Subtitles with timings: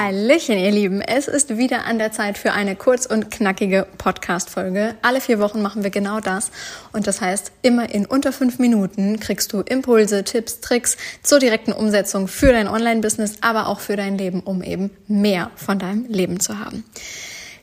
[0.00, 1.00] Hallöchen, ihr Lieben.
[1.00, 4.94] Es ist wieder an der Zeit für eine kurz und knackige Podcast-Folge.
[5.02, 6.52] Alle vier Wochen machen wir genau das.
[6.92, 11.72] Und das heißt, immer in unter fünf Minuten kriegst du Impulse, Tipps, Tricks zur direkten
[11.72, 16.38] Umsetzung für dein Online-Business, aber auch für dein Leben, um eben mehr von deinem Leben
[16.38, 16.84] zu haben.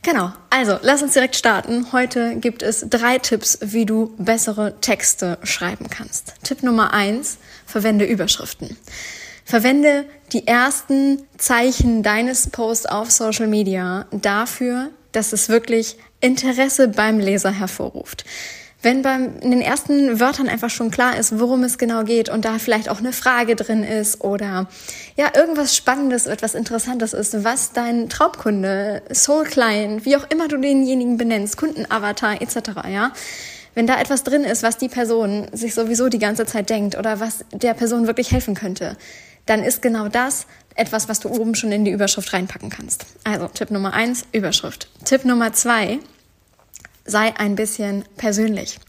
[0.01, 1.93] Genau, also lass uns direkt starten.
[1.93, 6.33] Heute gibt es drei Tipps, wie du bessere Texte schreiben kannst.
[6.43, 8.75] Tipp Nummer eins, verwende Überschriften.
[9.45, 17.19] Verwende die ersten Zeichen deines Posts auf Social Media dafür, dass es wirklich Interesse beim
[17.19, 18.25] Leser hervorruft.
[18.81, 22.43] Wenn beim, in den ersten Wörtern einfach schon klar ist, worum es genau geht und
[22.43, 24.67] da vielleicht auch eine Frage drin ist oder
[25.15, 30.57] ja, irgendwas Spannendes, etwas Interessantes ist, was dein Traumkunde, Soul Client, wie auch immer du
[30.57, 33.11] denjenigen benennst, Kundenavatar etc., ja,
[33.75, 37.19] wenn da etwas drin ist, was die Person sich sowieso die ganze Zeit denkt oder
[37.19, 38.97] was der Person wirklich helfen könnte,
[39.45, 43.05] dann ist genau das etwas, was du oben schon in die Überschrift reinpacken kannst.
[43.23, 44.89] Also Tipp Nummer eins, Überschrift.
[45.05, 45.99] Tipp Nummer zwei,
[47.05, 48.79] sei ein bisschen persönlich.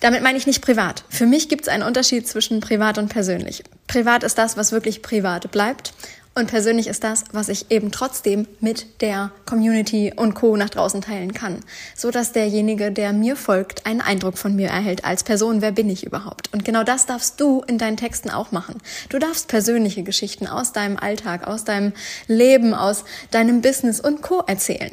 [0.00, 1.04] Damit meine ich nicht privat.
[1.08, 3.64] Für mich gibt es einen Unterschied zwischen privat und persönlich.
[3.88, 5.92] Privat ist das, was wirklich privat bleibt.
[6.38, 10.56] Und persönlich ist das, was ich eben trotzdem mit der Community und Co.
[10.56, 11.64] nach draußen teilen kann.
[11.96, 15.62] So dass derjenige, der mir folgt, einen Eindruck von mir erhält als Person.
[15.62, 16.54] Wer bin ich überhaupt?
[16.54, 18.76] Und genau das darfst du in deinen Texten auch machen.
[19.08, 21.92] Du darfst persönliche Geschichten aus deinem Alltag, aus deinem
[22.28, 24.44] Leben, aus deinem Business und Co.
[24.46, 24.92] erzählen.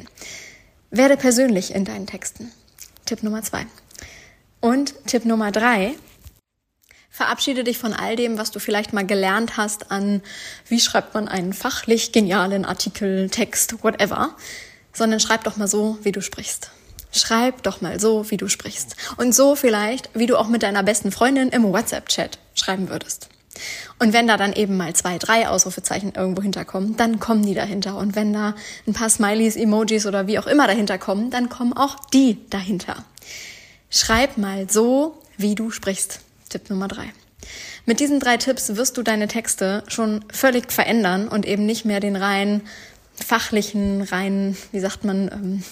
[0.90, 2.50] Werde persönlich in deinen Texten.
[3.04, 3.66] Tipp Nummer zwei.
[4.60, 5.94] Und Tipp Nummer drei,
[7.16, 10.20] Verabschiede dich von all dem, was du vielleicht mal gelernt hast an,
[10.68, 14.34] wie schreibt man einen fachlich genialen Artikel, Text, whatever,
[14.92, 16.72] sondern schreib doch mal so, wie du sprichst.
[17.12, 18.96] Schreib doch mal so, wie du sprichst.
[19.16, 23.30] Und so vielleicht, wie du auch mit deiner besten Freundin im WhatsApp-Chat schreiben würdest.
[23.98, 27.96] Und wenn da dann eben mal zwei, drei Ausrufezeichen irgendwo hinterkommen, dann kommen die dahinter.
[27.96, 28.54] Und wenn da
[28.86, 33.06] ein paar Smileys, Emojis oder wie auch immer dahinter kommen, dann kommen auch die dahinter.
[33.88, 36.20] Schreib mal so, wie du sprichst.
[36.48, 37.12] Tipp Nummer drei.
[37.84, 42.00] Mit diesen drei Tipps wirst du deine Texte schon völlig verändern und eben nicht mehr
[42.00, 42.62] den rein
[43.24, 45.62] fachlichen, rein, wie sagt man, ähm,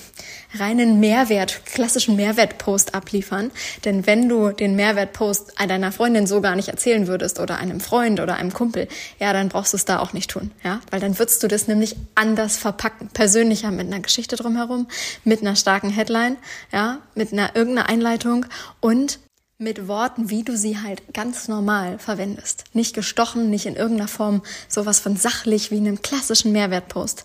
[0.59, 3.51] reinen Mehrwert, klassischen Mehrwertpost abliefern.
[3.85, 8.21] Denn wenn du den Mehrwertpost deiner Freundin so gar nicht erzählen würdest oder einem Freund
[8.21, 11.19] oder einem Kumpel, ja, dann brauchst du es da auch nicht tun, ja, weil dann
[11.19, 14.87] würdest du das nämlich anders verpacken, persönlicher mit einer Geschichte drumherum,
[15.25, 16.37] mit einer starken Headline,
[16.73, 18.47] ja, mit einer irgendeiner Einleitung
[18.81, 19.19] und
[19.59, 22.65] mit Worten, wie du sie halt ganz normal verwendest.
[22.73, 27.25] Nicht gestochen, nicht in irgendeiner Form sowas von sachlich wie in einem klassischen Mehrwertpost.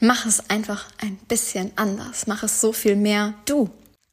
[0.00, 2.26] Mach es einfach ein bisschen anders.
[2.26, 3.70] Mach es so viel mehr du.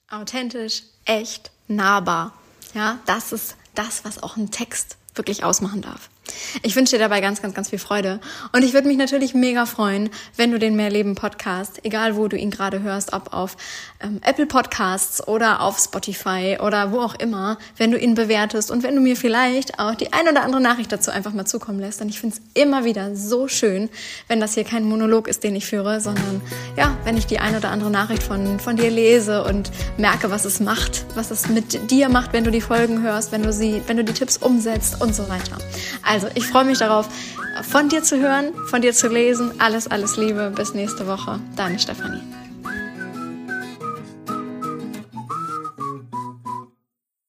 [0.09, 2.33] Authentisch, echt, nahbar.
[2.73, 6.09] Ja, das ist das, was auch ein Text wirklich ausmachen darf.
[6.63, 8.19] Ich wünsche dir dabei ganz, ganz, ganz viel Freude.
[8.53, 12.37] Und ich würde mich natürlich mega freuen, wenn du den Mehrleben Podcast, egal wo du
[12.37, 13.57] ihn gerade hörst, ob auf
[14.01, 18.83] ähm, Apple Podcasts oder auf Spotify oder wo auch immer, wenn du ihn bewertest und
[18.83, 21.99] wenn du mir vielleicht auch die ein oder andere Nachricht dazu einfach mal zukommen lässt.
[21.99, 23.89] Denn ich finde es immer wieder so schön,
[24.27, 26.41] wenn das hier kein Monolog ist, den ich führe, sondern
[26.77, 30.45] ja, wenn ich die ein oder andere Nachricht von, von dir lese und merke, was
[30.45, 33.81] es macht, was es mit dir macht, wenn du die Folgen hörst, wenn du sie,
[33.87, 35.57] wenn du die Tipps umsetzt und so weiter.
[36.03, 37.07] Also also, ich freue mich darauf,
[37.63, 39.51] von dir zu hören, von dir zu lesen.
[39.59, 40.51] Alles, alles Liebe.
[40.53, 41.39] Bis nächste Woche.
[41.55, 42.21] Deine Stefanie.